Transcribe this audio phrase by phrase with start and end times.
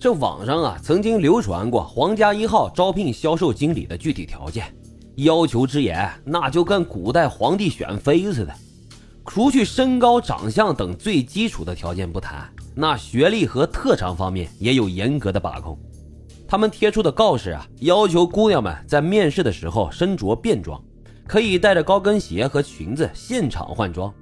[0.00, 4.72] 这网上啊曾经流传过皇家一号招聘销售经理的具体条件，
[5.16, 8.54] 要求之严，那就跟古代皇帝选妃似的。
[9.26, 15.76] 除去身高、长相等最基础的条件不谈，那学历和特长方面也有严格的把控。
[16.46, 20.80] 他们贴出的告示啊，要求姑娘们在面试的时候身着便装，
[21.26, 24.14] 可以带着高跟鞋和裙子现场换装。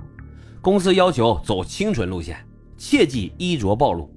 [0.62, 2.42] 公司要求走清纯路线，
[2.78, 4.10] 切忌衣着暴露。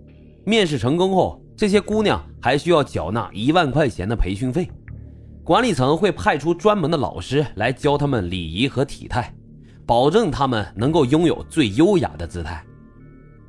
[0.45, 4.71] 面试成功后，这些姑娘还需要缴纳一万块钱的培训费。
[5.43, 9.33] 管理层会派出专门的老师来教他们礼仪和体态。
[9.85, 12.63] 保证他们能够拥有最优雅的姿态。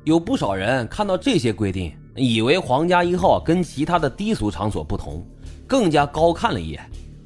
[0.03, 5.25] 有不少人看到这些规定，以为皇家一号跟其他的低俗场所不同，
[5.65, 6.81] 更加高看了一眼。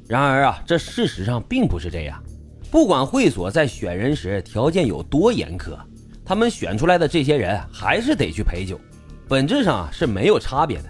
[0.06, 2.22] 然而啊，这事实上并不是这样。
[2.70, 5.76] 不管会所在选人时条件有多严苛，
[6.24, 8.78] 他们选出来的这些人还是得去陪酒，
[9.28, 10.84] 本质上啊是没有差别的。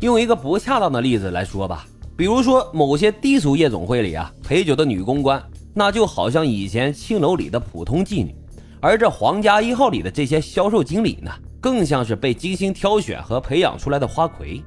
[0.00, 1.86] 用一个不恰当的例子来说吧，
[2.16, 5.42] 比如说某些低俗夜总会里啊，陪酒的女公关。
[5.78, 8.34] 那就好像以前青楼里的普通妓女，
[8.80, 14.62] 而这皇家一号里的这些销售经理呢，更像是被精心挑选和培养出来的花魁。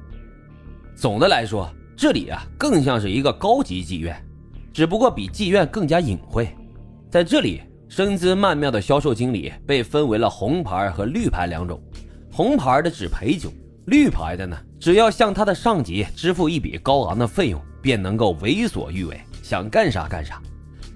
[0.94, 4.16] 总的来说，这里啊更像是一个高级妓院，
[4.72, 6.48] 只不过比妓院更加隐晦。
[7.10, 11.82] 在这里，身姿曼妙的销售经理被分为了红牌和绿牌两种。
[12.40, 13.52] 红牌的只陪酒，
[13.84, 20.40] 绿牌的呢，只要向他的上级支付一笔高昂的费用，便能够为所欲为，想干啥干啥。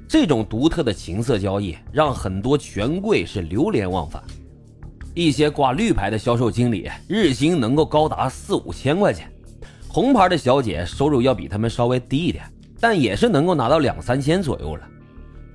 [0.08, 4.24] 这种独特的情色交易让很多权贵是流连忘返。
[5.12, 9.30] 一些挂绿牌的销售经理日薪能够高达四五千块钱，
[9.86, 12.42] 红牌的小姐收入要比他们稍微低一点，
[12.80, 14.88] 但也是能够拿到两三千左右了。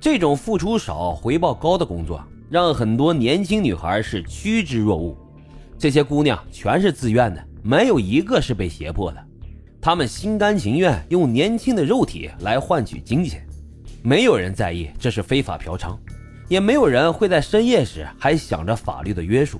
[0.00, 5.16] 这种付出少、回报高的工作，让很多年轻女孩是趋之若鹜。
[5.80, 9.26] 这些姑娘全是自愿的，没有一个是被胁迫的，
[9.80, 13.42] 她们心甘情愿用年轻的肉体来换取金钱。
[14.02, 15.96] 没有人在意这是非法嫖娼，
[16.50, 19.58] 也没有人会在深夜时还想着法律的约束，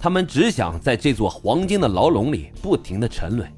[0.00, 3.48] 他们只想在这座黄金的牢笼里不停地沉沦。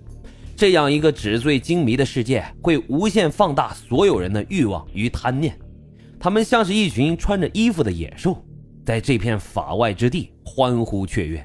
[0.54, 5.59] 这样一个纸醉金迷的世界，会无限放大所有人的欲望与贪念。
[6.20, 8.44] 他们像是一群穿着衣服的野兽，
[8.84, 11.43] 在这片法外之地欢呼雀跃。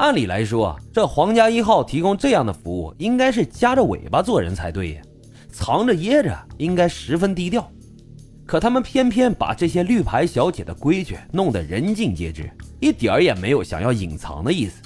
[0.00, 5.02] 按理来说，这皇家一号提供这样的服务，应该是夹着尾巴做人才对呀，
[5.52, 7.70] 藏着掖着，应该十分低调。
[8.46, 12.50] 可他们偏偏把这些绿牌小姐的规矩弄得人尽皆知，
[12.80, 14.80] 一点儿也没有想要隐藏的意思，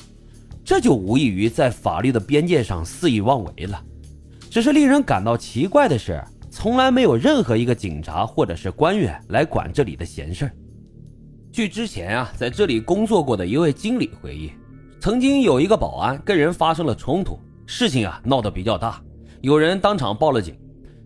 [0.65, 3.81] 这就无异于在法律的边界上肆意妄为了。
[4.51, 6.21] 只是令人感到奇怪的是，
[6.51, 10.51] 从来没有任何一个警察或者是官员来管这里的闲事儿。
[11.53, 14.51] 据之前啊在这里工作过的一位经理回忆，
[15.05, 19.03] 曾经有一个保安跟人发生了冲突，事情啊闹得比较大，
[19.43, 20.57] 有人当场报了警，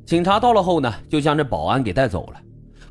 [0.07, 2.41] 警察到了后呢，就将这保安给带走了。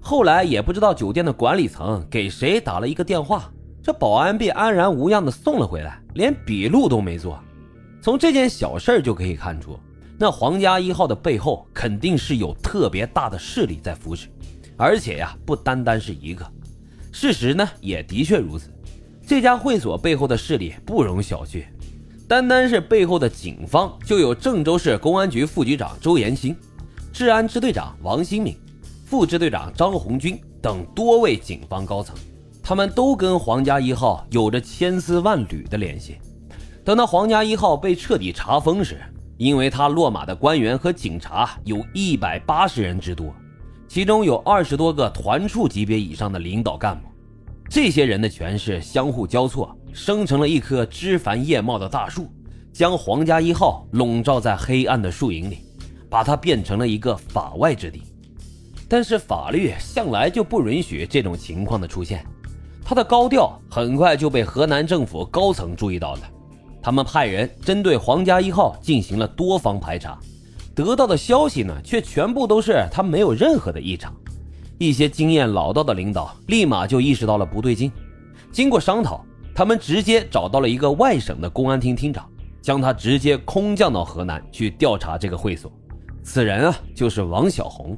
[0.02, 3.50] 后来也不知道酒店的管理层给谁打了一个电话，
[3.82, 7.40] 这保安被安然无恙的送了回来，连笔录都没做。
[8.02, 9.80] 从这件小事就可以看出，
[10.20, 14.28] 那皇家一号的背后肯定是有特别大的势力在扶持，
[14.76, 16.46] 而且呀，不单单是一个。
[17.14, 18.74] 事实呢，也的确如此。
[19.28, 21.66] 这家会所背后的势力不容小觑，
[22.30, 26.56] 单单是背后的警方就有郑州市公安局副局长周延新、
[27.12, 28.56] 治安支队长王新敏。
[29.06, 32.16] 副支队长张红军等多位警方高层，
[32.64, 36.20] 他们都跟皇家一号有着千丝万缕的联系。
[36.86, 38.98] 等到皇家一号被彻底查封时，
[39.36, 43.36] 因为他落马的官员和警察有一百八十人之多，
[43.90, 47.10] 其中有二十多个团处级别以上的领导干部。
[47.70, 52.32] 这些人的权势相互交错，生成了一棵枝繁叶茂的大树，
[52.72, 55.60] 将皇家一号笼罩在黑暗的树影里，
[56.10, 58.02] 把它变成了一个法外之地。
[58.88, 62.26] 但是法律向来就不允许这种情况的出现，
[62.86, 66.22] 他的高调很快就被河南政府高层注意到了，
[66.82, 70.18] 他们派人针对皇家一号进行了多方排查，
[70.74, 74.16] 得到的消息呢却全部都是他没有任何的异常。
[74.78, 77.92] 一些经验老道的领导立马就意识到了不对劲，
[78.52, 79.26] 经过商讨，
[79.56, 82.30] 他们直接找到了一个外省的公安厅厅长，
[82.62, 85.72] 将他直接空降到河南去调查这个会所。
[86.24, 87.98] 此人啊就是王小红。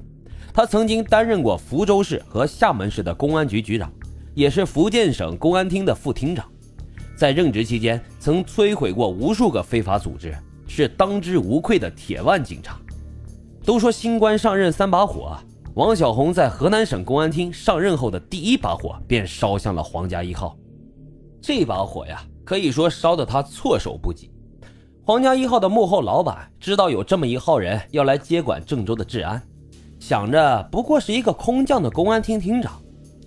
[0.54, 3.92] 他曾经担任过福州市和厦门市的公安局局长，
[4.34, 6.46] 也是福建省公安厅的副厅长。
[7.16, 10.34] 在任职期间，曾摧毁过无数个非法组织，
[10.68, 12.80] 是当之无愧的铁腕警察。
[13.64, 15.38] 都说新官上任三把火，
[15.80, 20.58] 王小红在河南省公安厅上任后的第一把火便烧向了皇家一号。
[21.42, 24.30] 这把火呀，可以说烧得他措手不及。
[25.06, 29.42] 皇家一号的幕后老板知道有这么一号人要来接管郑州的治安，
[30.02, 32.74] 想着不过是一个空降的公安厅厅长，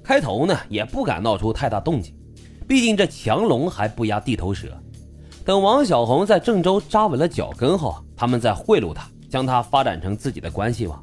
[0.05, 2.15] 开头呢也不敢闹出太大动静，
[2.69, 4.69] 毕竟这强龙还不压地头蛇。
[5.43, 11.03] 等王小红在郑州扎稳了脚跟后，他们再贿赂他，将他发展成自己的关系网。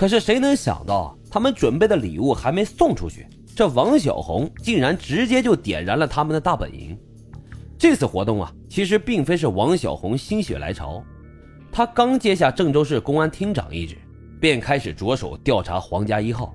[0.00, 6.98] 可是谁能想到，他们准备的礼物还没送出去，这王小红竟然直接就点燃了他们的大本营。
[7.78, 11.04] 这次活动啊，其实并非是王小红心血来潮，
[11.70, 13.94] 他刚接下郑州市公安厅长一职，
[14.40, 16.54] 便开始着手调查皇家一号，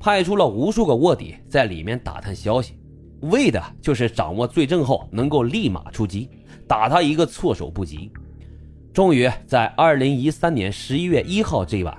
[0.00, 2.74] 派出了无数个卧底在里面打探消息，
[3.20, 6.28] 为的就是掌握罪证后能够立马出击。
[6.66, 8.10] 打他一个措手不及。
[8.92, 11.96] 终于在二零一三年十一月一号这晚，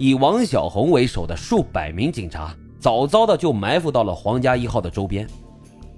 [0.00, 5.28] 以王小红为首的数百名警察早早的就埋伏到了皇家一号的周边。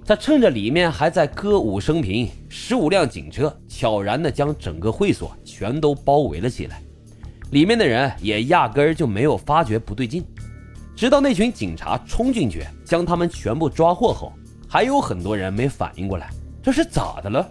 [0.05, 6.81] 他趁着里面还在歌舞升平，十五辆警车悄然的将整个会所全都包围了起来。
[7.51, 10.21] 里面的人也压根儿就没有发觉不对劲，
[10.97, 14.33] 直到那群警察冲进去将他们全部抓获后，
[14.67, 16.29] 还有很多人没反应过来，
[16.61, 17.49] 这是咋的了？